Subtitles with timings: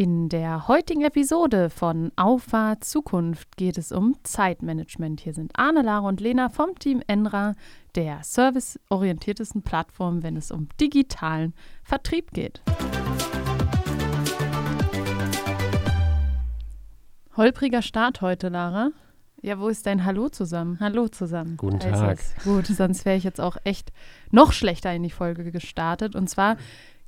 [0.00, 5.20] In der heutigen Episode von Auffahrt Zukunft geht es um Zeitmanagement.
[5.20, 7.54] Hier sind Arne, Lara und Lena vom Team Enra,
[7.96, 11.52] der serviceorientiertesten Plattform, wenn es um digitalen
[11.82, 12.62] Vertrieb geht.
[17.36, 18.92] Holpriger Start heute, Lara.
[19.42, 20.78] Ja, wo ist dein Hallo zusammen?
[20.80, 21.56] Hallo zusammen.
[21.56, 22.18] Guten Tag.
[22.44, 23.90] Gut, sonst wäre ich jetzt auch echt
[24.30, 26.14] noch schlechter in die Folge gestartet.
[26.14, 26.56] Und zwar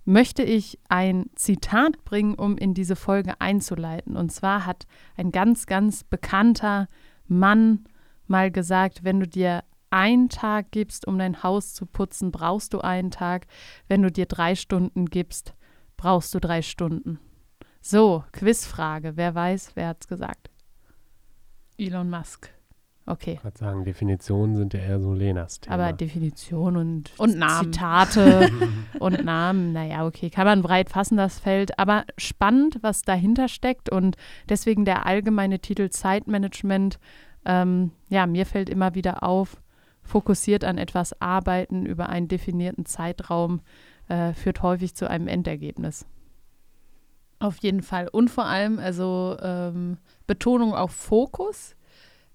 [0.05, 4.17] möchte ich ein Zitat bringen, um in diese Folge einzuleiten.
[4.17, 6.89] Und zwar hat ein ganz, ganz bekannter
[7.27, 7.85] Mann
[8.27, 12.81] mal gesagt, wenn du dir einen Tag gibst, um dein Haus zu putzen, brauchst du
[12.81, 13.47] einen Tag.
[13.89, 15.55] Wenn du dir drei Stunden gibst,
[15.97, 17.19] brauchst du drei Stunden.
[17.81, 19.17] So, Quizfrage.
[19.17, 20.51] Wer weiß, wer hat's gesagt?
[21.77, 22.51] Elon Musk.
[23.05, 23.35] Okay.
[23.35, 25.75] Ich würde sagen, Definitionen sind ja eher so Lenas Thema.
[25.75, 27.73] Aber Definition und, Und Namen.
[27.73, 28.51] Zitate
[29.01, 31.79] und Namen, naja, okay, kann man breit fassen, das Feld.
[31.79, 34.17] Aber spannend, was dahinter steckt und
[34.49, 36.99] deswegen der allgemeine Titel Zeitmanagement.
[37.45, 39.61] Ähm, ja, mir fällt immer wieder auf,
[40.05, 43.63] fokussiert an etwas arbeiten über einen definierten Zeitraum
[44.09, 46.07] äh, führt häufig zu einem Endergebnis.
[47.39, 48.09] Auf jeden Fall.
[48.09, 51.75] Und vor allem, also ähm, Betonung auf Fokus.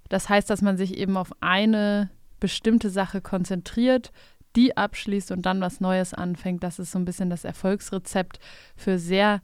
[0.09, 4.11] Das heißt, dass man sich eben auf eine bestimmte Sache konzentriert,
[4.55, 6.63] die abschließt und dann was Neues anfängt.
[6.63, 8.39] Das ist so ein bisschen das Erfolgsrezept
[8.75, 9.41] für sehr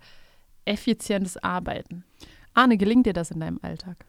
[0.65, 2.03] effizientes Arbeiten.
[2.53, 4.05] Arne, gelingt dir das in deinem Alltag?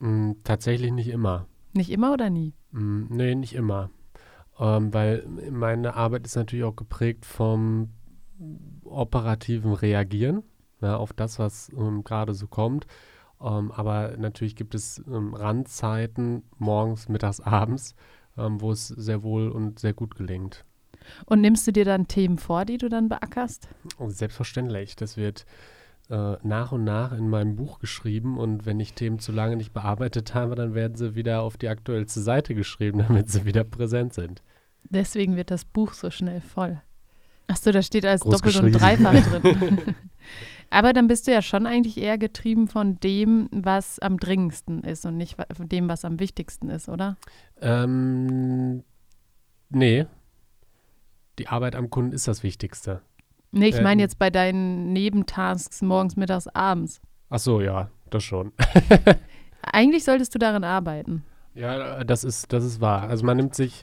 [0.00, 1.46] Mm, tatsächlich nicht immer.
[1.72, 2.54] Nicht immer oder nie?
[2.72, 3.90] Mm, nee, nicht immer.
[4.58, 7.90] Ähm, weil meine Arbeit ist natürlich auch geprägt vom
[8.84, 10.42] operativen Reagieren
[10.82, 12.86] ja, auf das, was ähm, gerade so kommt.
[13.42, 17.94] Ähm, aber natürlich gibt es ähm, Randzeiten, morgens, mittags, abends,
[18.36, 20.64] ähm, wo es sehr wohl und sehr gut gelingt.
[21.26, 23.68] Und nimmst du dir dann Themen vor, die du dann beackerst?
[23.98, 25.44] Und selbstverständlich, das wird
[26.10, 29.72] äh, nach und nach in meinem Buch geschrieben und wenn ich Themen zu lange nicht
[29.72, 34.14] bearbeitet habe, dann werden sie wieder auf die aktuellste Seite geschrieben, damit sie wieder präsent
[34.14, 34.42] sind.
[34.84, 36.80] Deswegen wird das Buch so schnell voll.
[37.46, 39.94] Achso, da steht als doppelt und dreifach drin.
[40.72, 45.04] Aber dann bist du ja schon eigentlich eher getrieben von dem, was am dringendsten ist
[45.04, 47.18] und nicht von dem, was am wichtigsten ist, oder?
[47.60, 48.82] Ähm,
[49.68, 50.06] nee.
[51.38, 53.02] Die Arbeit am Kunden ist das Wichtigste.
[53.50, 54.06] Nee, ich meine Ähm.
[54.06, 57.02] jetzt bei deinen Nebentasks morgens, mittags, abends.
[57.28, 58.52] Ach so, ja, das schon.
[59.62, 61.22] Eigentlich solltest du daran arbeiten.
[61.54, 63.10] Ja, das ist, das ist wahr.
[63.10, 63.82] Also man nimmt sich,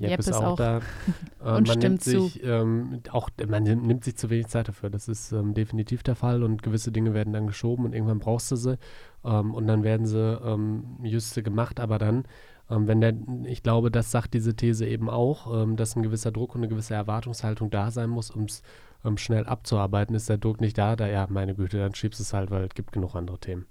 [0.00, 0.78] Jepp, Jepp ist auch, auch- da,
[1.44, 4.90] äh, und man nimmt sich ähm, auch, man nimmt sich zu wenig Zeit dafür.
[4.90, 8.50] Das ist ähm, definitiv der Fall und gewisse Dinge werden dann geschoben und irgendwann brauchst
[8.50, 8.78] du sie
[9.24, 12.24] ähm, und dann werden sie ähm, juste gemacht, aber dann,
[12.70, 16.32] ähm, wenn der, ich glaube, das sagt diese These eben auch, ähm, dass ein gewisser
[16.32, 18.62] Druck und eine gewisse Erwartungshaltung da sein muss, um es
[19.04, 20.14] ähm, schnell abzuarbeiten.
[20.14, 22.64] Ist der Druck nicht da, da ja, meine Güte, dann schiebst du es halt, weil
[22.64, 23.66] es gibt genug andere Themen.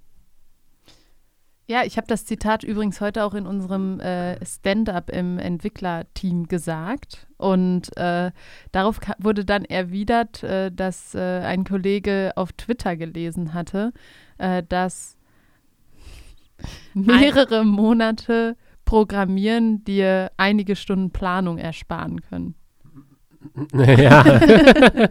[1.69, 7.28] Ja, ich habe das Zitat übrigens heute auch in unserem äh, Stand-up im Entwicklerteam gesagt.
[7.38, 8.31] Und äh,
[8.72, 13.94] darauf wurde dann erwidert, äh, dass äh, ein Kollege auf Twitter gelesen hatte,
[14.40, 15.16] äh, dass
[16.96, 22.56] mehrere Monate Programmieren dir einige Stunden Planung ersparen können.
[23.74, 24.24] ja.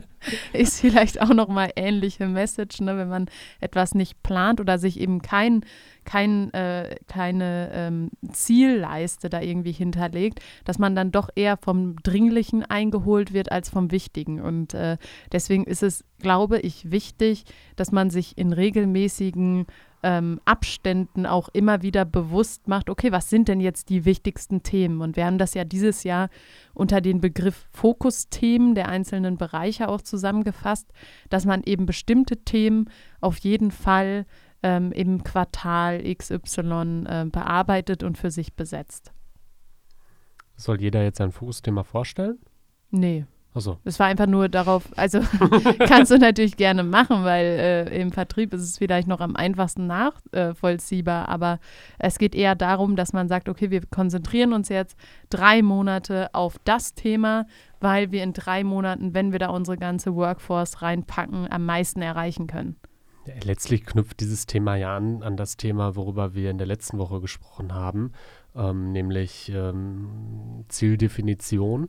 [0.52, 3.26] ist vielleicht auch nochmal ähnliche Message, ne, wenn man
[3.60, 5.64] etwas nicht plant oder sich eben kein,
[6.04, 12.64] kein, äh, keine ähm, Zielleiste da irgendwie hinterlegt, dass man dann doch eher vom Dringlichen
[12.64, 14.40] eingeholt wird als vom Wichtigen.
[14.40, 14.96] Und äh,
[15.32, 17.44] deswegen ist es, glaube ich, wichtig,
[17.76, 19.66] dass man sich in regelmäßigen
[20.08, 25.02] ähm, Abständen auch immer wieder bewusst macht, okay, was sind denn jetzt die wichtigsten Themen?
[25.02, 26.30] Und wir haben das ja dieses Jahr
[26.72, 30.90] unter den Begriff Fokusthemen der einzelnen Bereiche auch zusammengefasst,
[31.28, 32.88] dass man eben bestimmte Themen
[33.20, 34.24] auf jeden Fall
[34.62, 39.12] ähm, im Quartal XY äh, bearbeitet und für sich besetzt.
[40.56, 42.38] Soll jeder jetzt sein Fokusthema vorstellen?
[42.90, 43.78] Nee, Achso.
[43.84, 45.20] es war einfach nur darauf, also
[45.86, 49.86] kannst du natürlich gerne machen, weil äh, im Vertrieb ist es vielleicht noch am einfachsten
[49.86, 51.58] nachvollziehbar, aber
[51.98, 54.96] es geht eher darum, dass man sagt, okay, wir konzentrieren uns jetzt
[55.30, 57.46] drei Monate auf das Thema,
[57.80, 62.46] weil wir in drei Monaten, wenn wir da unsere ganze Workforce reinpacken, am meisten erreichen
[62.46, 62.76] können.
[63.44, 67.20] Letztlich knüpft dieses Thema ja an, an das Thema, worüber wir in der letzten Woche
[67.20, 68.12] gesprochen haben,
[68.54, 71.88] ähm, nämlich ähm, Zieldefinition.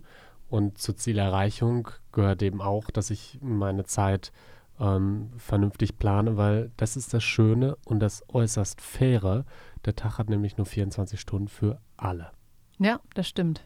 [0.49, 4.31] Und zur Zielerreichung gehört eben auch, dass ich meine Zeit
[4.79, 9.45] ähm, vernünftig plane, weil das ist das Schöne und das äußerst faire.
[9.85, 12.31] Der Tag hat nämlich nur 24 Stunden für alle.
[12.79, 13.65] Ja, das stimmt.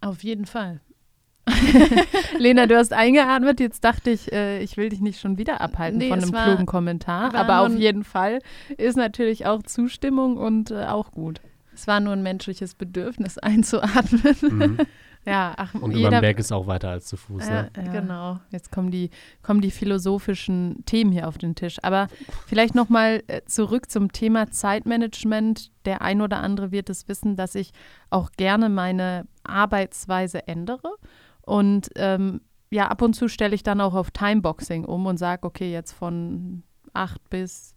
[0.00, 0.80] Auf jeden Fall.
[2.38, 3.60] Lena, du hast eingeatmet.
[3.60, 6.44] Jetzt dachte ich, äh, ich will dich nicht schon wieder abhalten nee, von einem war,
[6.44, 7.34] klugen Kommentar.
[7.34, 8.40] Aber auf jeden Fall
[8.76, 11.40] ist natürlich auch Zustimmung und äh, auch gut.
[11.74, 14.36] Es war nur ein menschliches Bedürfnis einzuatmen.
[14.40, 14.78] Mhm.
[15.24, 17.46] Ja, ach, und jeder, über den Berg ist auch weiter als zu Fuß.
[17.46, 17.70] Ja, ne?
[17.76, 17.92] ja.
[17.92, 18.40] Genau.
[18.50, 19.10] Jetzt kommen die,
[19.42, 21.78] kommen die philosophischen Themen hier auf den Tisch.
[21.82, 22.08] Aber
[22.46, 25.70] vielleicht nochmal äh, zurück zum Thema Zeitmanagement.
[25.84, 27.72] Der ein oder andere wird es wissen, dass ich
[28.10, 30.96] auch gerne meine Arbeitsweise ändere.
[31.42, 32.40] Und ähm,
[32.70, 35.92] ja, ab und zu stelle ich dann auch auf Timeboxing um und sage, okay, jetzt
[35.92, 36.62] von
[36.94, 37.76] 8 bis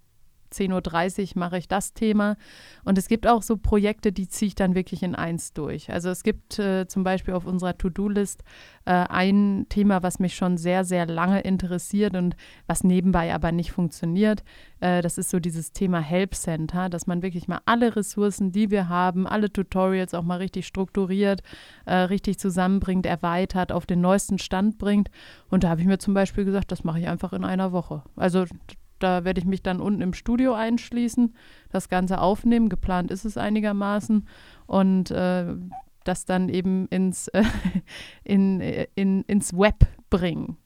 [0.56, 2.38] 10.30 Uhr mache ich das Thema.
[2.84, 5.92] Und es gibt auch so Projekte, die ziehe ich dann wirklich in eins durch.
[5.92, 8.44] Also es gibt äh, zum Beispiel auf unserer To-Do-List
[8.86, 12.36] äh, ein Thema, was mich schon sehr, sehr lange interessiert und
[12.68, 14.44] was nebenbei aber nicht funktioniert.
[14.80, 18.72] Äh, das ist so dieses Thema Help Center, dass man wirklich mal alle Ressourcen, die
[18.72, 21.42] wir haben, alle Tutorials auch mal richtig strukturiert,
[21.86, 25.10] äh, richtig zusammenbringt, erweitert, auf den neuesten Stand bringt.
[25.50, 28.04] Und da habe ich mir zum Beispiel gesagt, das mache ich einfach in einer Woche.
[28.16, 28.46] Also
[29.00, 31.36] da werde ich mich dann unten im Studio einschließen,
[31.70, 32.70] das Ganze aufnehmen.
[32.70, 34.28] Geplant ist es einigermaßen.
[34.68, 35.56] Und äh,
[36.06, 37.44] das dann eben ins, äh,
[38.24, 38.62] in,
[38.96, 40.58] in, ins Web bringen.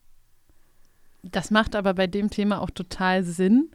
[1.23, 3.71] Das macht aber bei dem Thema auch total Sinn,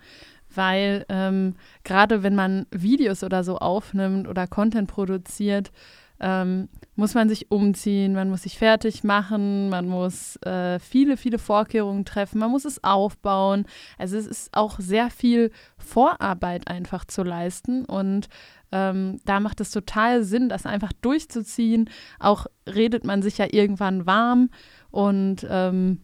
[0.54, 5.72] weil ähm, gerade wenn man Videos oder so aufnimmt oder Content produziert,
[6.20, 11.38] ähm, muss man sich umziehen, man muss sich fertig machen, man muss äh, viele, viele
[11.38, 13.66] Vorkehrungen treffen, man muss es aufbauen.
[13.98, 18.28] Also es ist auch sehr viel Vorarbeit einfach zu leisten und
[18.70, 21.90] ähm, da macht es total Sinn, das einfach durchzuziehen.
[22.18, 24.50] Auch redet man sich ja irgendwann warm
[24.90, 26.00] und ähm,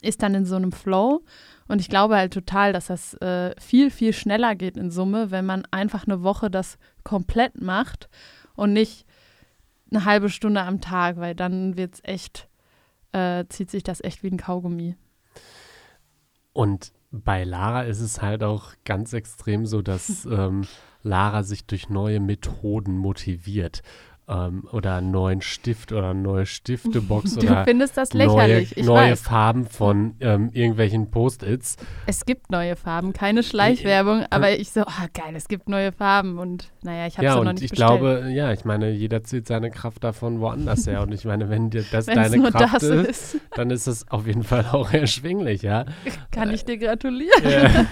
[0.00, 1.24] ist dann in so einem Flow.
[1.68, 5.46] Und ich glaube halt total, dass das äh, viel, viel schneller geht in Summe, wenn
[5.46, 8.08] man einfach eine Woche das komplett macht
[8.54, 9.06] und nicht
[9.92, 12.48] eine halbe Stunde am Tag, weil dann wird es echt,
[13.12, 14.96] äh, zieht sich das echt wie ein Kaugummi.
[16.52, 20.66] Und bei Lara ist es halt auch ganz extrem so, dass ähm,
[21.02, 23.82] Lara sich durch neue Methoden motiviert
[24.28, 28.76] ähm, oder einen neuen Stift oder eine neue Stiftebox du oder findest das lächerlich.
[28.76, 31.76] neue, neue Farben von ähm, irgendwelchen Post-its.
[32.06, 36.38] Es gibt neue Farben, keine Schleichwerbung, aber ich so, oh, geil, es gibt neue Farben
[36.38, 37.88] und naja, ich habe ja, sie noch nicht ich bestellt.
[38.00, 41.70] glaube, ja, ich meine, jeder zieht seine Kraft davon woanders her und ich meine, wenn
[41.70, 45.62] dir das deine Kraft das ist, ist, dann ist es auf jeden Fall auch erschwinglich,
[45.62, 45.84] ja.
[46.30, 47.42] Kann ich dir gratulieren.
[47.42, 47.86] Ja.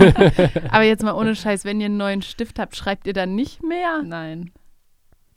[0.71, 3.63] aber jetzt mal ohne Scheiß, wenn ihr einen neuen Stift habt, schreibt ihr dann nicht
[3.63, 4.03] mehr?
[4.05, 4.53] Nein.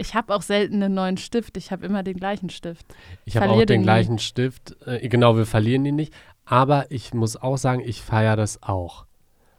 [0.04, 1.56] Ich habe auch selten einen neuen Stift.
[1.56, 2.86] Ich habe immer den gleichen Stift.
[3.24, 4.76] Ich habe auch den, den gleichen Stift.
[4.86, 6.14] Äh, genau, wir verlieren ihn nicht.
[6.46, 9.06] Aber ich muss auch sagen, ich feiere das auch.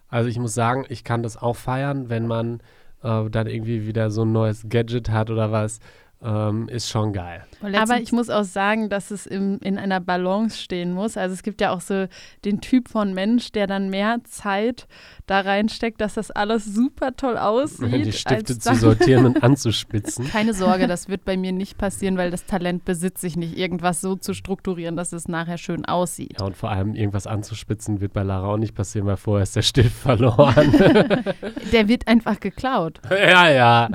[0.08, 2.60] Also ich muss sagen, ich kann das auch feiern, wenn man
[3.02, 5.80] äh, dann irgendwie wieder so ein neues Gadget hat oder was,
[6.24, 7.44] ähm, ist schon geil.
[7.60, 11.16] Aber ich muss auch sagen, dass es im, in einer Balance stehen muss.
[11.16, 12.06] Also es gibt ja auch so
[12.44, 14.86] den Typ von Mensch, der dann mehr Zeit
[15.26, 18.06] da reinsteckt, dass das alles super toll aussieht.
[18.06, 20.26] Die Stifte zu sortieren und anzuspitzen.
[20.30, 24.00] Keine Sorge, das wird bei mir nicht passieren, weil das Talent besitze ich nicht, irgendwas
[24.00, 26.36] so zu strukturieren, dass es nachher schön aussieht.
[26.38, 29.56] Ja, und vor allem irgendwas anzuspitzen wird bei Lara auch nicht passieren, weil vorher ist
[29.56, 30.72] der Stift verloren.
[31.72, 33.00] der wird einfach geklaut.
[33.10, 33.88] Ja, ja.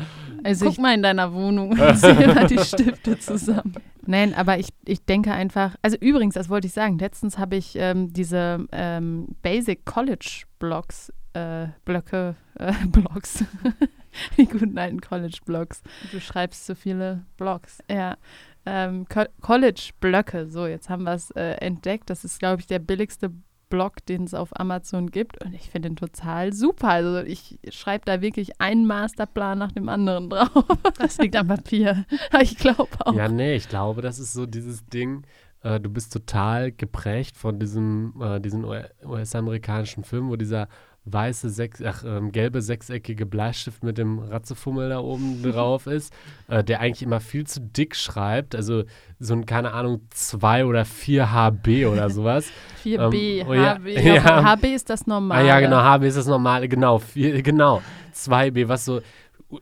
[0.43, 3.75] Also Guck ich, mal in deiner Wohnung und zähl mal die Stifte zusammen.
[4.05, 7.75] Nein, aber ich, ich denke einfach, also übrigens, das wollte ich sagen, letztens habe ich
[7.75, 13.43] ähm, diese ähm, Basic College Blocks, äh, Blöcke, äh, Blogs,
[14.37, 15.83] die guten alten College Blogs.
[16.11, 17.79] Du schreibst so viele Blogs.
[17.89, 18.17] Ja,
[18.65, 22.09] ähm, Co College Blöcke, so jetzt haben wir es äh, entdeckt.
[22.09, 23.31] Das ist, glaube ich, der billigste
[23.69, 25.43] Blog, den es auf Amazon gibt.
[25.43, 26.89] Und ich finde den total super.
[26.89, 30.65] Also ich schreibe da wirklich einen Masterplan nach dem anderen drauf.
[30.97, 32.05] Das liegt am Papier.
[32.41, 33.13] Ich glaube auch.
[33.13, 35.23] Ja, nee, ich glaube, das ist so dieses Ding.
[35.61, 40.67] Äh, du bist total geprägt von diesem, äh, US-amerikanischen Film, wo dieser
[41.05, 46.13] weiße, sechs, ach, ähm, gelbe, sechseckige Bleistift mit dem Ratzefummel da oben drauf ist,
[46.47, 48.83] äh, der eigentlich immer viel zu dick schreibt, also
[49.19, 52.49] so ein, keine Ahnung, 2 oder 4 HB oder sowas.
[52.83, 53.87] 4B, ähm, oh, ja, HB.
[53.87, 55.41] Ja, HB ist das normale.
[55.41, 57.81] Ah, ja, genau, HB ist das normale, genau, vier, genau.
[58.13, 59.01] 2B, was so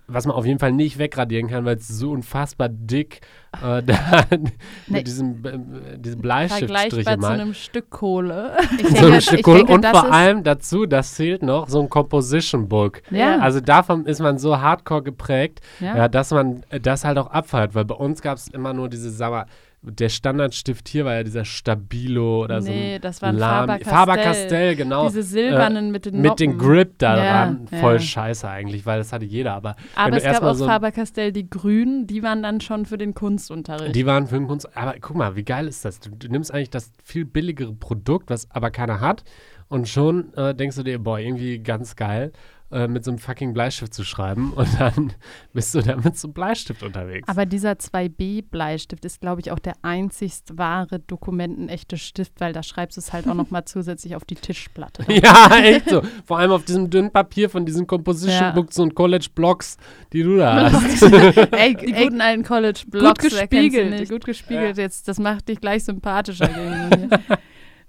[0.08, 3.22] was man auf jeden Fall nicht wegradieren kann, weil es so unfassbar dick
[3.54, 4.52] äh, da, nee.
[4.88, 7.28] mit diesem, äh, diesem Bleistiftstriche Vergleichbar mal.
[7.28, 8.58] zu einem Stück Kohle.
[8.96, 12.68] so ein Stück Kohle denke, und vor allem dazu, das zählt noch, so ein Composition
[12.68, 13.02] Book.
[13.12, 13.40] Ja.
[13.40, 15.96] Also davon ist man so hardcore geprägt, ja.
[15.96, 19.10] ja dass man das halt auch abfeiert, weil bei uns gab es immer nur diese,
[19.10, 19.46] sag mal,
[19.82, 22.70] der Standardstift hier war ja dieser Stabilo oder so.
[22.70, 23.94] Nee, das war ein Faber-Castell.
[23.94, 25.08] Faber-Castell, genau.
[25.08, 27.68] Diese silbernen äh, mit den Mit dem Grip da ja, dran.
[27.68, 28.00] Voll ja.
[28.00, 29.54] scheiße eigentlich, weil das hatte jeder.
[29.54, 33.14] Aber, aber es gab auch so Faber-Castell, die grünen, die waren dann schon für den
[33.14, 33.96] Kunstunterricht.
[33.96, 34.76] Die waren für den Kunst.
[34.76, 36.00] Aber guck mal, wie geil ist das?
[36.00, 39.24] Du, du nimmst eigentlich das viel billigere Produkt, was aber keiner hat.
[39.70, 42.32] Und schon äh, denkst du dir, boah, irgendwie ganz geil
[42.70, 45.14] äh, mit so einem fucking Bleistift zu schreiben und dann
[45.54, 47.28] bist du da mit so einem Bleistift unterwegs.
[47.30, 52.98] Aber dieser 2B-Bleistift ist, glaube ich, auch der einzigst wahre dokumentenechte Stift, weil da schreibst
[52.98, 55.06] du es halt auch nochmal zusätzlich auf die Tischplatte.
[55.14, 56.02] ja, echt so.
[56.26, 58.52] Vor allem auf diesem dünnen Papier von diesen Composition ja.
[58.52, 59.78] Books und College Blocks,
[60.12, 61.04] die du da hast.
[61.04, 63.22] ey, die ey, guten alten College Blocks.
[63.22, 64.10] Gut gespiegelt.
[64.10, 64.78] Gut gespiegelt.
[64.78, 64.84] Ja.
[64.84, 67.20] Jetzt, das macht dich gleich sympathischer gegen mir.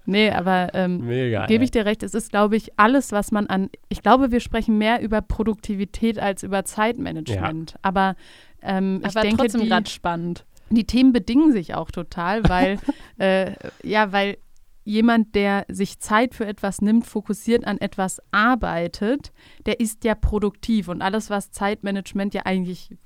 [0.09, 1.07] Nee, aber ähm,
[1.49, 3.69] gebe ich dir recht, es ist, glaube ich, alles, was man an.
[3.91, 7.73] Ich glaube, wir sprechen mehr über Produktivität als über Zeitmanagement.
[7.73, 7.79] Ja.
[7.83, 8.17] Aber
[8.63, 10.47] ähm, ich denke, trotzdem gerade spannend.
[10.71, 12.79] Die Themen bedingen sich auch total, weil
[13.19, 14.39] äh, ja, weil
[14.83, 19.31] jemand, der sich Zeit für etwas nimmt, fokussiert an etwas arbeitet,
[19.67, 20.89] der ist ja produktiv.
[20.89, 22.97] Und alles, was Zeitmanagement ja eigentlich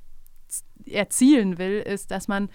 [0.86, 2.48] erzielen will, ist, dass man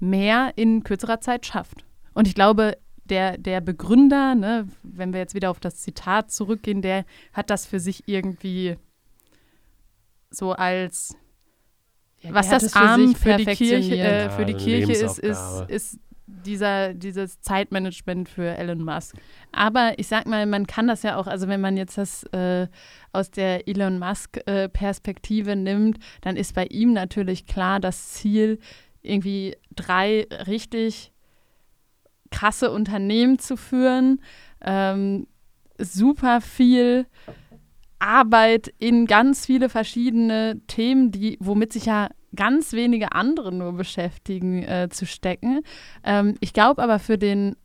[0.00, 1.84] mehr in kürzerer Zeit schafft.
[2.14, 2.76] Und ich glaube,
[3.10, 7.66] der, der Begründer, ne, wenn wir jetzt wieder auf das Zitat zurückgehen, der hat das
[7.66, 8.76] für sich irgendwie
[10.30, 11.16] so als
[12.20, 15.64] ja, was das Arm für, für die Kirche, äh, ja, für die Kirche ist, ist,
[15.68, 19.16] ist dieser, dieses Zeitmanagement für Elon Musk.
[19.52, 22.68] Aber ich sag mal, man kann das ja auch, also wenn man jetzt das äh,
[23.12, 28.58] aus der Elon Musk-Perspektive äh, nimmt, dann ist bei ihm natürlich klar das Ziel,
[29.02, 31.12] irgendwie drei richtig
[32.36, 34.20] krasse Unternehmen zu führen,
[34.60, 35.26] ähm,
[35.78, 37.06] super viel
[37.98, 44.62] Arbeit in ganz viele verschiedene Themen, die, womit sich ja ganz wenige andere nur beschäftigen,
[44.64, 45.62] äh, zu stecken.
[46.04, 47.56] Ähm, ich glaube aber für den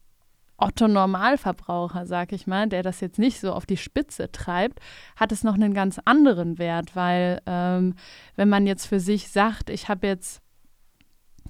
[0.56, 4.80] Otto Normalverbraucher, sag ich mal, der das jetzt nicht so auf die Spitze treibt,
[5.18, 7.96] hat es noch einen ganz anderen Wert, weil ähm,
[8.38, 10.42] wenn man jetzt für sich sagt, ich habe jetzt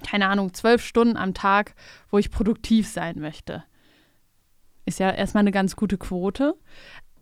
[0.06, 1.76] keine Ahnung, zwölf Stunden am Tag,
[2.10, 3.64] wo ich produktiv sein möchte.
[4.86, 6.56] Ist ja erstmal eine ganz gute Quote.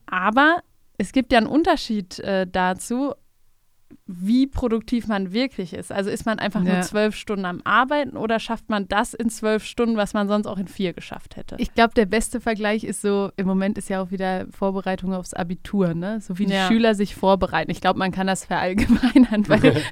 [0.06, 0.64] Aber
[0.98, 3.14] es gibt ja einen Unterschied äh, dazu,
[4.12, 5.92] wie produktiv man wirklich ist.
[5.92, 6.74] Also ist man einfach ja.
[6.74, 10.48] nur zwölf Stunden am Arbeiten oder schafft man das in zwölf Stunden, was man sonst
[10.48, 11.56] auch in vier geschafft hätte?
[11.60, 15.36] Ich glaube, der beste Vergleich ist so, im Moment ist ja auch wieder Vorbereitung aufs
[15.36, 16.22] Abitur, ne?
[16.22, 16.68] So wie die ja.
[16.68, 17.70] Schüler sich vorbereiten.
[17.70, 19.84] Ich glaube, man kann das verallgemeinern, weil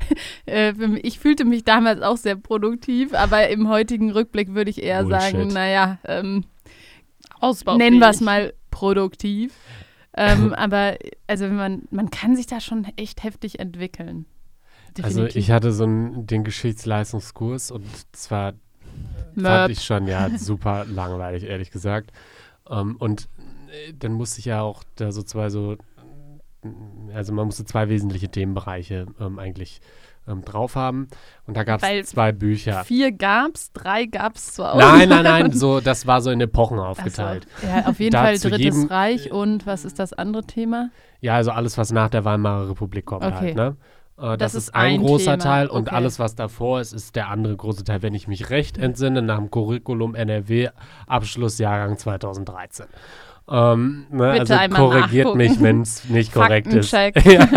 [0.48, 0.74] äh,
[1.04, 5.22] ich fühlte mich damals auch sehr produktiv, aber im heutigen Rückblick würde ich eher Bullshit.
[5.22, 6.44] sagen, naja, ähm,
[7.77, 9.54] nennen wir es mal produktiv.
[10.18, 10.98] Ähm, aber
[11.28, 14.26] also man, man kann sich da schon echt heftig entwickeln.
[14.98, 15.24] Definitiv.
[15.24, 18.54] Also ich hatte so einen, den Geschichtsleistungskurs und zwar
[19.40, 22.12] fand ich schon ja super langweilig, ehrlich gesagt.
[22.66, 23.30] Um, ähm, und
[23.68, 25.78] äh, dann musste ich ja auch da so zwei so,
[27.14, 29.82] also man musste zwei wesentliche Themenbereiche ähm, eigentlich
[30.28, 31.08] ähm, drauf haben.
[31.46, 32.84] Und da gab es zwei Bücher.
[32.84, 34.80] Vier gab es, drei gab es zwar auch.
[34.80, 37.48] Nein, nein, nein, so, das war so in Epochen aufgeteilt.
[37.62, 37.68] So.
[37.68, 40.90] Ja, auf jeden da Fall Drittes jedem, Reich und was ist das andere Thema?
[41.22, 43.36] Ja, also alles, was nach der Weimarer Republik kommt okay.
[43.36, 43.78] halt, ne?
[44.18, 45.44] Äh, das, das, ist ein, ein großer Thema.
[45.44, 45.96] Teil und okay.
[45.96, 49.38] alles, was davor ist, ist der andere große Teil, wenn ich mich recht entsinne, nach
[49.38, 50.70] dem Curriculum NRW
[51.06, 52.88] Abschlussjahrgang 2013.
[53.50, 55.38] Ähm, ne, Bitte also korrigiert nachgucken.
[55.38, 56.92] mich, wenn es nicht korrekt ist.
[56.92, 57.48] ja,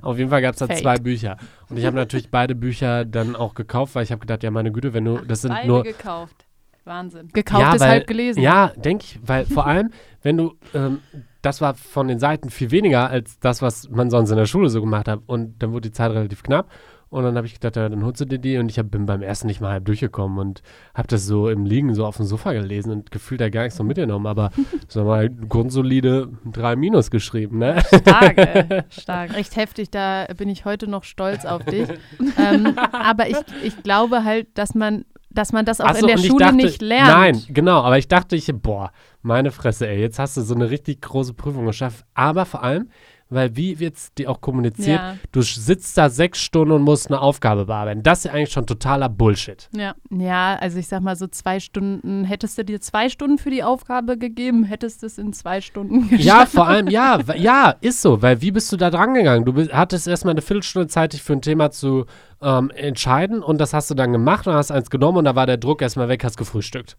[0.00, 1.36] auf jeden Fall gab es da zwei Bücher.
[1.68, 4.72] Und ich habe natürlich beide Bücher dann auch gekauft, weil ich habe gedacht, ja, meine
[4.72, 5.82] Güte, wenn du, Ach, das sind beide nur.
[5.82, 6.46] gekauft.
[6.84, 7.28] Wahnsinn.
[7.32, 8.42] Gekauft ja, ist weil, halb gelesen.
[8.42, 9.90] Ja, denke ich, weil vor allem,
[10.22, 11.00] wenn du, ähm,
[11.42, 14.68] das war von den Seiten viel weniger als das, was man sonst in der Schule
[14.68, 15.20] so gemacht hat.
[15.26, 16.70] Und dann wurde die Zeit relativ knapp.
[17.12, 18.56] Und dann habe ich gedacht, ja, dann holst du dir die.
[18.56, 20.62] Und ich hab, bin beim ersten nicht mal halb durchgekommen und
[20.94, 23.76] habe das so im Liegen so auf dem Sofa gelesen und gefühlt da gar nichts
[23.76, 24.26] so mitgenommen.
[24.26, 24.50] Aber
[24.88, 27.82] so mal grundsolide 3 Minus geschrieben, ne?
[27.86, 28.82] Stark, ey.
[28.88, 29.34] Stark.
[29.34, 31.86] Recht heftig, da bin ich heute noch stolz auf dich.
[32.38, 36.18] ähm, aber ich, ich glaube halt, dass man dass man das auch so, in der
[36.18, 37.08] Schule dachte, nicht lernt.
[37.08, 38.92] Nein, genau, aber ich dachte, ich, boah,
[39.22, 42.04] meine Fresse, ey, jetzt hast du so eine richtig große Prüfung geschafft.
[42.14, 42.88] Aber vor allem,
[43.32, 45.00] weil wie wird es dir auch kommuniziert?
[45.00, 45.16] Ja.
[45.32, 48.02] Du sitzt da sechs Stunden und musst eine Aufgabe bearbeiten.
[48.02, 49.68] Das ist ja eigentlich schon totaler Bullshit.
[49.74, 53.50] Ja, ja, also ich sag mal so zwei Stunden, hättest du dir zwei Stunden für
[53.50, 56.24] die Aufgabe gegeben, hättest du es in zwei Stunden geschafft.
[56.24, 59.44] Ja, vor allem, ja, ja, ist so, weil wie bist du da dran gegangen?
[59.44, 62.06] Du hattest erstmal eine Viertelstunde Zeit, dich für ein Thema zu
[62.40, 65.46] ähm, entscheiden und das hast du dann gemacht und hast eins genommen und da war
[65.46, 66.96] der Druck erstmal weg, hast gefrühstückt.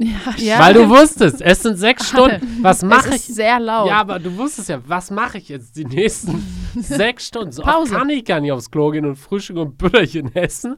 [0.00, 2.58] Ja, Weil du wusstest, es sind sechs Stunden.
[2.62, 3.22] Was mache ich?
[3.22, 3.88] sehr laut.
[3.88, 6.40] Ja, aber du wusstest ja, was mache ich jetzt die nächsten
[6.76, 7.50] sechs Stunden?
[7.50, 7.96] So Pause.
[7.96, 10.76] kann ich gar nicht aufs Klo gehen und Frühstück und Büllerchen essen.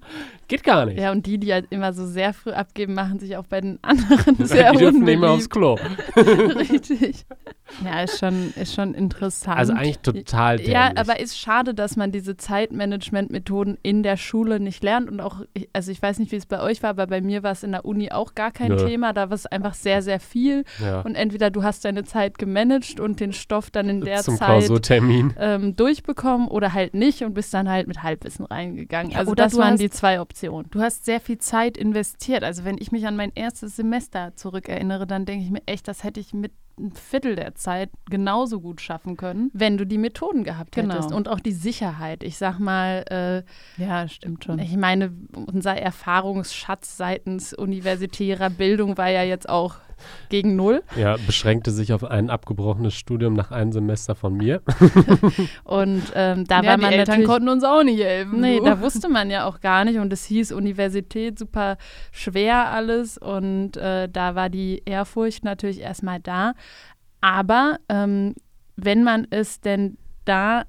[0.48, 0.98] Geht gar nicht.
[0.98, 3.78] Ja, und die, die halt immer so sehr früh abgeben, machen sich auch bei den
[3.82, 5.78] anderen sehr Die dürfen nicht mehr aufs Klo.
[6.16, 7.26] Richtig.
[7.84, 9.58] Ja, ist schon, ist schon interessant.
[9.58, 10.74] Also eigentlich total dämlich.
[10.74, 15.42] Ja, aber ist schade, dass man diese Zeitmanagement-Methoden in der Schule nicht lernt und auch,
[15.72, 17.72] also ich weiß nicht, wie es bei euch war, aber bei mir war es in
[17.72, 18.86] der Uni auch gar kein Nö.
[18.86, 19.12] Thema.
[19.12, 20.64] Da war es einfach sehr, sehr viel.
[20.82, 21.00] Ja.
[21.00, 24.70] Und entweder du hast deine Zeit gemanagt und den Stoff dann in der Zum Zeit
[25.38, 29.14] ähm, durchbekommen oder halt nicht und bist dann halt mit Halbwissen reingegangen.
[29.14, 30.70] Also oder das waren hast, die zwei Optionen.
[30.70, 32.44] Du hast sehr viel Zeit investiert.
[32.44, 36.04] Also wenn ich mich an mein erstes Semester zurückerinnere, dann denke ich mir echt, das
[36.04, 40.44] hätte ich mit ein Viertel der Zeit genauso gut schaffen können, wenn du die Methoden
[40.44, 40.94] gehabt genau.
[40.94, 42.22] hättest und auch die Sicherheit.
[42.22, 43.04] Ich sag mal,
[43.78, 44.58] äh, ja, stimmt schon.
[44.58, 49.76] Ich meine, unser Erfahrungsschatz seitens universitärer Bildung war ja jetzt auch
[50.28, 50.82] gegen null.
[50.96, 54.62] Ja, beschränkte sich auf ein abgebrochenes Studium nach einem Semester von mir.
[55.64, 58.40] und ähm, da ja, war man die Eltern konnten uns auch nicht helfen.
[58.40, 61.76] Nee, da wusste man ja auch gar nicht und es hieß Universität super
[62.12, 66.54] schwer alles und äh, da war die Ehrfurcht natürlich erstmal da.
[67.20, 68.34] Aber ähm,
[68.76, 70.64] wenn man es denn da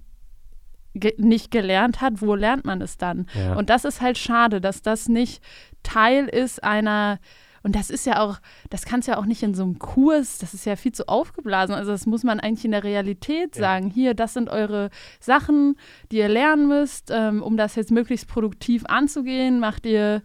[0.93, 3.27] ge nicht gelernt hat, wo lernt man es dann?
[3.33, 3.55] Ja.
[3.55, 5.41] Und das ist halt schade, dass das nicht
[5.83, 7.19] Teil ist einer
[7.63, 8.39] und das ist ja auch,
[8.69, 11.07] das kannst du ja auch nicht in so einem Kurs, das ist ja viel zu
[11.07, 11.75] aufgeblasen.
[11.75, 13.87] Also das muss man eigentlich in der Realität sagen.
[13.87, 13.93] Ja.
[13.93, 14.89] Hier, das sind eure
[15.19, 15.75] Sachen,
[16.11, 19.59] die ihr lernen müsst, ähm, um das jetzt möglichst produktiv anzugehen.
[19.59, 20.23] Macht ihr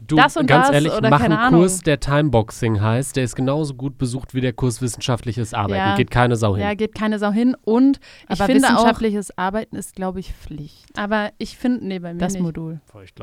[0.00, 3.16] Du, das und ganz das ehrlich, oder mach keine einen Kurs, der Timeboxing heißt.
[3.16, 5.78] Der ist genauso gut besucht wie der Kurs Wissenschaftliches Arbeiten.
[5.78, 5.96] Ja.
[5.96, 6.64] Geht keine Sau hin.
[6.64, 7.56] Ja, geht keine Sau hin.
[7.62, 10.86] Und ich aber finde wissenschaftliches auch, Arbeiten ist, glaube ich, Pflicht.
[10.98, 12.42] Aber ich finde, nee, bei mir Das nicht.
[12.42, 12.80] Modul.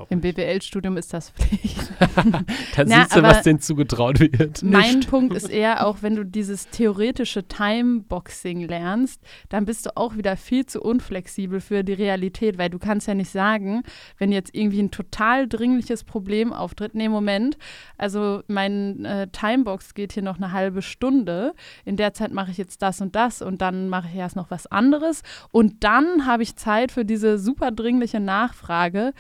[0.10, 1.78] Im BWL-Studium ist das Pflicht.
[2.00, 4.64] da Na, siehst du, was denen zugetraut wird.
[4.64, 5.10] Mein nicht.
[5.10, 10.38] Punkt ist eher, auch wenn du dieses theoretische Timeboxing lernst, dann bist du auch wieder
[10.38, 13.84] viel zu unflexibel für die Realität, weil du kannst ja nicht sagen,
[14.18, 17.58] wenn jetzt irgendwie ein total dringliches Problem auftritt, nee, Moment.
[17.98, 21.54] Also mein äh, Timebox geht hier noch eine halbe Stunde.
[21.86, 24.52] In der Zeit mache ich jetzt das und das und dann mache ich erst noch
[24.52, 25.24] was anderes.
[25.52, 29.14] Und dann habe ich Zeit für diese super dringliche Nachfrage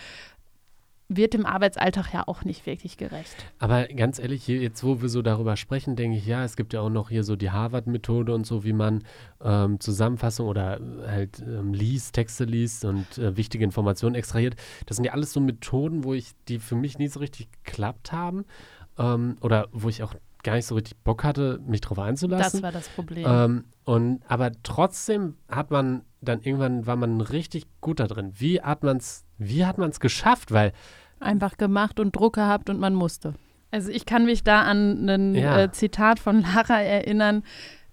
[1.15, 3.36] wird dem Arbeitsalltag ja auch nicht wirklich gerecht.
[3.60, 6.82] Aber ganz ehrlich, jetzt wo wir so darüber sprechen, denke ich, ja, es gibt ja
[6.82, 9.03] auch noch hier so die Harvard-Methode und so, wie man
[9.44, 14.55] ähm, Zusammenfassung oder halt ähm, liest, Texte liest und äh, wichtige Informationen extrahiert.
[14.86, 18.12] Das sind ja alles so Methoden, wo ich, die für mich nie so richtig geklappt
[18.12, 18.46] haben
[18.98, 22.62] ähm, oder wo ich auch gar nicht so richtig Bock hatte, mich drauf einzulassen.
[22.62, 23.25] Das war das Problem.
[23.27, 28.31] Ähm, und aber trotzdem hat man dann irgendwann war man richtig gut da drin.
[28.36, 30.51] Wie hat man es, wie hat man es geschafft?
[30.51, 30.72] Weil
[31.22, 33.34] einfach gemacht und Druck gehabt und man musste.
[33.72, 35.62] Also ich kann mich da an ein ja.
[35.62, 37.44] äh, Zitat von Lara erinnern,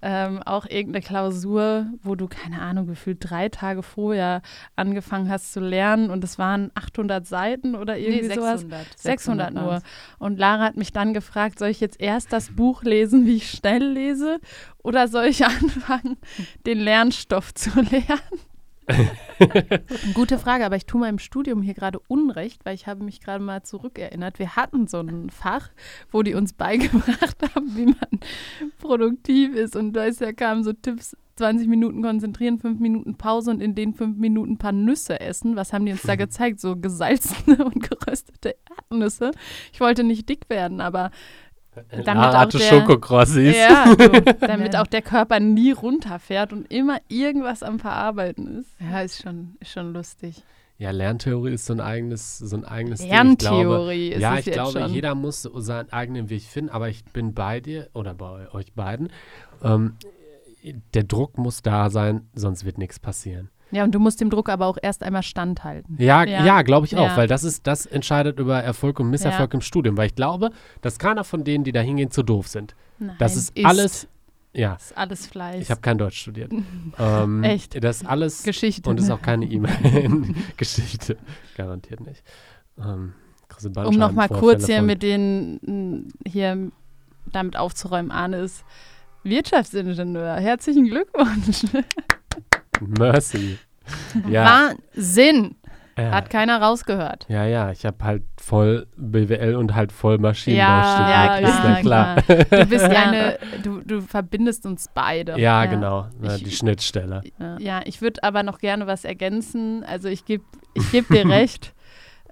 [0.00, 4.42] ähm, auch irgendeine Klausur, wo du, keine Ahnung, gefühlt drei Tage vorher
[4.76, 8.84] angefangen hast zu lernen und es waren 800 Seiten oder irgendwie nee, 600, sowas.
[8.96, 9.82] 600, 600 nur.
[10.18, 13.50] Und Lara hat mich dann gefragt, soll ich jetzt erst das Buch lesen, wie ich
[13.50, 14.38] schnell lese
[14.78, 16.16] oder soll ich anfangen,
[16.64, 18.40] den Lernstoff zu lernen?
[20.14, 23.42] Gute Frage, aber ich tue meinem Studium hier gerade Unrecht, weil ich habe mich gerade
[23.42, 24.38] mal zurückerinnert.
[24.38, 25.70] Wir hatten so ein Fach,
[26.10, 28.20] wo die uns beigebracht haben, wie man
[28.78, 29.76] produktiv ist.
[29.76, 33.74] Und da ist ja kamen so Tipps, 20 Minuten konzentrieren, 5 Minuten Pause und in
[33.74, 35.54] den 5 Minuten ein paar Nüsse essen.
[35.54, 36.60] Was haben die uns da gezeigt?
[36.60, 39.30] So gesalzene und geröstete Erdnüsse.
[39.72, 41.10] Ich wollte nicht dick werden, aber
[42.04, 43.56] damit auch der, Schokokrossis.
[43.56, 44.08] Ja, so,
[44.46, 48.70] damit auch der Körper nie runterfährt und immer irgendwas am Verarbeiten ist.
[48.80, 50.42] Ja, ist schon, ist schon lustig.
[50.78, 54.12] Ja, Lerntheorie ist so ein eigenes, so ein eigenes Lerntheorie Ding.
[54.12, 54.92] ist Ja, ich glaube, schon.
[54.92, 59.08] jeder muss seinen eigenen Weg finden, aber ich bin bei dir oder bei euch beiden.
[59.64, 59.96] Ähm,
[60.94, 63.50] der Druck muss da sein, sonst wird nichts passieren.
[63.70, 65.96] Ja, und du musst dem Druck aber auch erst einmal standhalten.
[65.98, 67.16] Ja, ja, ja glaube ich auch, ja.
[67.16, 69.56] weil das ist, das entscheidet über Erfolg und Misserfolg ja.
[69.56, 69.96] im Studium.
[69.96, 70.50] Weil ich glaube,
[70.80, 72.74] dass keiner von denen, die da hingehen, zu doof sind.
[72.98, 74.08] Nein, das ist, ist alles.
[74.54, 74.74] Ja.
[74.74, 75.62] Das ist alles Fleiß.
[75.62, 76.52] Ich habe kein Deutsch studiert.
[76.98, 77.82] ähm, Echt?
[77.82, 78.42] Das ist alles.
[78.42, 78.88] Geschichte.
[78.88, 80.34] Und ist auch keine E-Mail.
[80.56, 81.18] Geschichte.
[81.56, 82.22] Garantiert nicht.
[82.78, 83.12] Ähm,
[83.84, 86.70] um nochmal kurz hier mit den, hier
[87.32, 88.64] damit aufzuräumen, Arne ist
[89.24, 90.34] Wirtschaftsingenieur.
[90.36, 91.64] Herzlichen Glückwunsch.
[92.80, 93.58] Mercy.
[94.28, 94.74] Ja.
[94.94, 95.56] Wahnsinn.
[95.98, 96.12] Ja.
[96.12, 97.26] Hat keiner rausgehört.
[97.28, 101.50] Ja, ja, ich habe halt voll BWL und halt voll Maschinenbau ja, studiert.
[101.50, 102.46] Ja, klar, klar.
[102.46, 102.60] klar.
[102.60, 105.32] Du bist ja eine, du, du verbindest uns beide.
[105.32, 105.66] Ja, ja.
[105.66, 107.22] genau, ja, die Schnittstelle.
[107.58, 109.82] Ja, ich würde aber noch gerne was ergänzen.
[109.82, 111.74] Also ich gebe ich geb dir recht.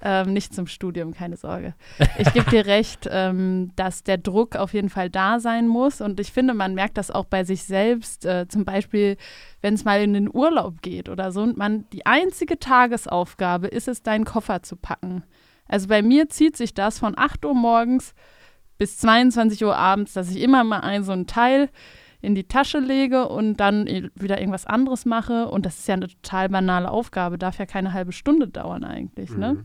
[0.03, 1.75] Ähm, nicht zum Studium, keine Sorge.
[2.19, 6.01] Ich gebe dir recht, ähm, dass der Druck auf jeden Fall da sein muss.
[6.01, 8.27] Und ich finde, man merkt das auch bei sich selbst.
[8.27, 9.17] Äh, zum Beispiel,
[9.63, 11.43] wenn es mal in den Urlaub geht oder so.
[11.43, 15.25] Und man die einzige Tagesaufgabe ist es, deinen Koffer zu packen.
[15.67, 18.15] Also bei mir zieht sich das von 8 Uhr morgens
[18.79, 21.71] bis 22 Uhr abends, dass ich immer mal ein so ein Teil
[22.21, 25.49] in die Tasche lege und dann wieder irgendwas anderes mache.
[25.49, 29.31] Und das ist ja eine total banale Aufgabe, darf ja keine halbe Stunde dauern eigentlich.
[29.31, 29.55] Ne?
[29.55, 29.59] Mhm.
[29.59, 29.65] Ne?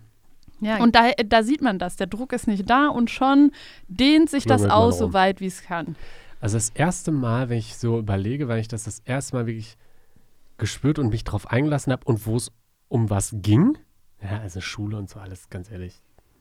[0.62, 0.78] Ja.
[0.82, 3.52] Und da, da sieht man das, der Druck ist nicht da und schon
[3.88, 5.96] dehnt sich das aus, so weit wie es kann.
[6.40, 9.78] Also das erste Mal, wenn ich so überlege, weil ich das das erste Mal wirklich
[10.58, 12.52] gespürt und mich drauf eingelassen habe und wo es
[12.88, 13.78] um was ging,
[14.22, 16.00] ja, also Schule und so alles, ganz ehrlich.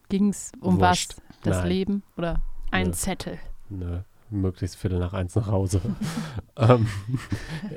[0.08, 1.16] Ging es um Wurscht.
[1.16, 1.22] was?
[1.42, 1.68] Das Nein.
[1.68, 2.92] Leben oder ein Nö.
[2.92, 3.38] Zettel?
[3.68, 5.80] Nö möglichst Viertel nach eins nach Hause.
[6.56, 6.86] ähm,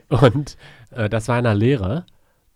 [0.09, 0.57] und
[0.91, 2.05] äh, das war in einer Lehre,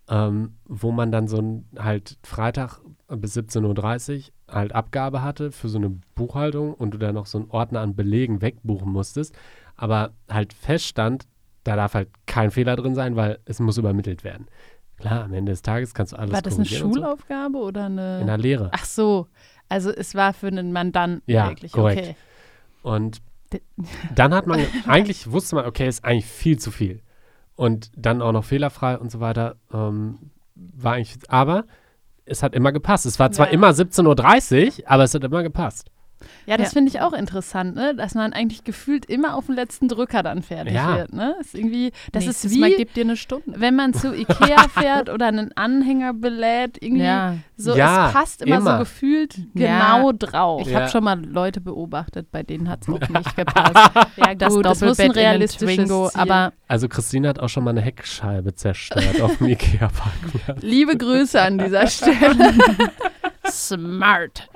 [0.07, 5.69] ähm, wo man dann so ein, halt Freitag bis 17.30 Uhr halt Abgabe hatte für
[5.69, 9.35] so eine Buchhaltung und du dann noch so einen Ordner an Belegen wegbuchen musstest.
[9.75, 11.27] Aber halt feststand,
[11.63, 14.47] da darf halt kein Fehler drin sein, weil es muss übermittelt werden.
[14.97, 17.65] Klar, am Ende des Tages kannst du alles War das eine Schulaufgabe so.
[17.65, 18.21] oder eine?
[18.21, 18.71] In der Lehre.
[18.73, 19.27] Ach so,
[19.69, 21.71] also es war für einen Mandanten ja, wirklich.
[21.71, 21.99] Korrekt.
[21.99, 22.15] Okay.
[22.81, 23.21] Und
[24.15, 27.01] dann hat man, eigentlich wusste man, okay, ist eigentlich viel zu viel.
[27.55, 29.55] Und dann auch noch fehlerfrei und so weiter.
[29.73, 31.65] Ähm, war eigentlich, aber
[32.27, 33.05] es hat immer gepasst.
[33.05, 33.53] Es war zwar ja.
[33.53, 35.89] immer 17.30 Uhr, aber es hat immer gepasst.
[36.45, 36.73] Ja, das ja.
[36.73, 37.93] finde ich auch interessant, ne?
[37.93, 40.97] dass man eigentlich gefühlt immer auf den letzten Drücker dann fertig ja.
[40.97, 41.13] wird.
[41.13, 41.35] Ne?
[41.39, 43.53] Ist irgendwie, das Nächstes ist wie, Mal gibt dir eine Stunde.
[43.57, 47.35] wenn man zu Ikea fährt oder einen Anhänger belädt, irgendwie ja.
[47.55, 48.73] so, ja, es passt immer, immer.
[48.73, 50.65] so gefühlt genau drauf.
[50.65, 53.91] Ich habe schon mal Leute beobachtet, bei denen hat es noch nicht gepasst.
[54.15, 56.21] ja, das gut, das muss ein realistisches Twingo, Ziel.
[56.21, 60.61] aber Also Christine hat auch schon mal eine Heckscheibe zerstört auf dem Ikea-Parkplatz.
[60.61, 62.53] Liebe Grüße an dieser Stelle.
[63.49, 64.49] Smart.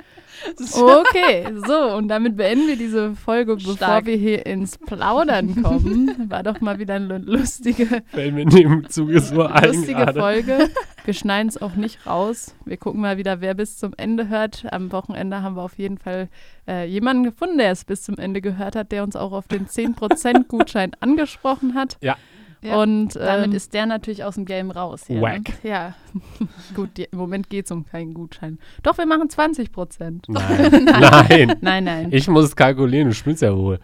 [1.01, 4.05] Okay, so, und damit beenden wir diese Folge, bevor Stark.
[4.05, 6.29] wir hier ins Plaudern kommen.
[6.29, 10.69] War doch mal wieder eine lustige, Fällt mir dem Zuge so lustige Folge.
[11.05, 12.55] Wir schneiden es auch nicht raus.
[12.65, 14.65] Wir gucken mal wieder, wer bis zum Ende hört.
[14.71, 16.29] Am Wochenende haben wir auf jeden Fall
[16.67, 19.67] äh, jemanden gefunden, der es bis zum Ende gehört hat, der uns auch auf den
[19.67, 21.97] 10% Gutschein angesprochen hat.
[22.01, 22.17] Ja.
[22.63, 25.03] Ja, und ähm, damit ist der natürlich aus dem Game raus.
[25.07, 25.21] Hier?
[25.21, 25.63] Wack.
[25.63, 25.69] Ne?
[25.69, 25.95] Ja,
[26.75, 28.59] gut, die, im Moment geht es um keinen Gutschein.
[28.83, 30.27] Doch, wir machen 20 Prozent.
[30.27, 30.85] Nein.
[30.85, 31.57] nein.
[31.61, 31.83] nein.
[31.83, 33.79] Nein, Ich muss es kalkulieren, du spielst ja wohl.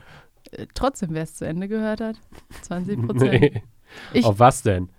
[0.51, 2.17] Äh, trotzdem, wer es zu Ende gehört hat,
[2.61, 3.31] 20 Prozent.
[4.13, 4.23] Nee.
[4.23, 4.89] Auf was denn?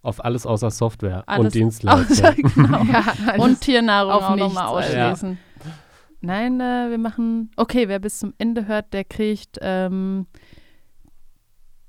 [0.00, 2.52] Auf alles außer Software alles und Dienstleistungen.
[2.54, 2.82] genau.
[2.84, 5.32] ja, und Tiernahrung auch nochmal ausschließen.
[5.32, 5.70] Ja.
[6.20, 10.26] Nein, äh, wir machen, okay, wer bis zum Ende hört, der kriegt ähm,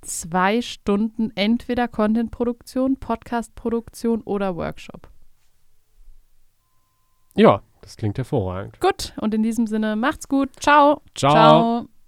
[0.01, 5.09] zwei Stunden entweder Content-Produktion, Podcast-Produktion oder Workshop.
[7.35, 8.79] Ja, das klingt hervorragend.
[8.79, 10.49] Gut, und in diesem Sinne macht's gut.
[10.59, 11.01] Ciao.
[11.15, 11.31] Ciao.
[11.31, 11.98] Ciao.